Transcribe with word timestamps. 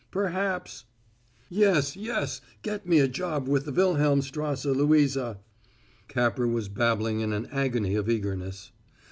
Perhaps" 0.09 0.85
"Yes, 1.51 1.95
yes; 1.95 2.41
get 2.63 2.87
me 2.87 2.99
a 2.99 3.07
job 3.07 3.47
with 3.47 3.65
the 3.65 3.71
Wilhelmstrasse, 3.71 4.65
Louisa!" 4.65 5.41
Capper 6.07 6.47
was 6.47 6.69
babbling 6.69 7.19
in 7.19 7.31
an 7.33 7.45
agony 7.51 7.93
of 7.93 8.09
eagerness. 8.09 8.71